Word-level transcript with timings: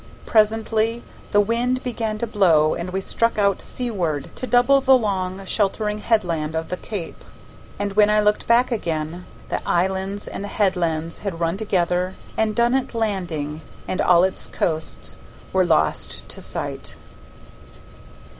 Presently 0.25 1.03
the 1.29 1.39
wind 1.39 1.83
began 1.83 2.17
to 2.17 2.25
blow 2.25 2.73
and 2.73 2.89
we 2.89 3.01
struck 3.01 3.37
out 3.37 3.61
seaward 3.61 4.35
to 4.35 4.47
double 4.47 4.81
the 4.81 4.97
long 4.97 5.45
sheltering 5.45 5.99
headland 5.99 6.55
of 6.55 6.69
the 6.69 6.77
cape, 6.77 7.23
and 7.77 7.93
when 7.93 8.09
I 8.09 8.19
looked 8.19 8.47
back 8.47 8.71
again, 8.71 9.25
the 9.49 9.61
islands 9.63 10.27
and 10.27 10.43
the 10.43 10.47
headland 10.57 11.13
had 11.21 11.39
run 11.39 11.55
together 11.55 12.15
and 12.35 12.55
Dunnet 12.55 12.95
Landing 12.95 13.61
and 13.87 14.01
all 14.01 14.23
its 14.23 14.47
coasts 14.47 15.17
were 15.53 15.65
lost 15.67 16.27
to 16.29 16.41
sight. 16.41 16.95